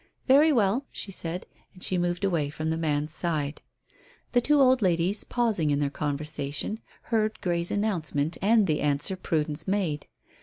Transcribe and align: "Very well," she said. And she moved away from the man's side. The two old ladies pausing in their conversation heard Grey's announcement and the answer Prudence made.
"Very 0.27 0.51
well," 0.51 0.87
she 0.91 1.11
said. 1.11 1.45
And 1.75 1.83
she 1.83 1.95
moved 1.95 2.23
away 2.23 2.49
from 2.49 2.71
the 2.71 2.75
man's 2.75 3.13
side. 3.13 3.61
The 4.31 4.41
two 4.41 4.59
old 4.59 4.81
ladies 4.81 5.23
pausing 5.23 5.69
in 5.69 5.79
their 5.79 5.91
conversation 5.91 6.79
heard 7.13 7.39
Grey's 7.39 7.69
announcement 7.69 8.35
and 8.41 8.65
the 8.65 8.81
answer 8.81 9.15
Prudence 9.15 9.67
made. 9.67 10.07